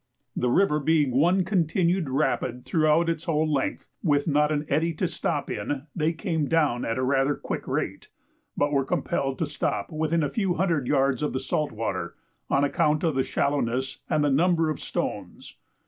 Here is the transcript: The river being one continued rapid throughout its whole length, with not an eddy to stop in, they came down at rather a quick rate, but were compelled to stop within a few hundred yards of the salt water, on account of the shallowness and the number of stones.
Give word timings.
The 0.35 0.49
river 0.49 0.79
being 0.79 1.11
one 1.11 1.43
continued 1.43 2.09
rapid 2.09 2.65
throughout 2.65 3.07
its 3.07 3.25
whole 3.25 3.45
length, 3.47 3.87
with 4.01 4.27
not 4.27 4.51
an 4.51 4.65
eddy 4.67 4.95
to 4.95 5.07
stop 5.07 5.47
in, 5.51 5.83
they 5.95 6.11
came 6.11 6.47
down 6.47 6.83
at 6.85 6.99
rather 6.99 7.33
a 7.33 7.37
quick 7.39 7.67
rate, 7.67 8.07
but 8.57 8.71
were 8.73 8.83
compelled 8.83 9.37
to 9.37 9.45
stop 9.45 9.91
within 9.91 10.23
a 10.23 10.27
few 10.31 10.55
hundred 10.55 10.87
yards 10.87 11.21
of 11.21 11.33
the 11.33 11.39
salt 11.39 11.71
water, 11.71 12.15
on 12.49 12.63
account 12.63 13.03
of 13.03 13.13
the 13.13 13.21
shallowness 13.23 13.99
and 14.09 14.23
the 14.23 14.31
number 14.31 14.71
of 14.71 14.79
stones. 14.79 15.57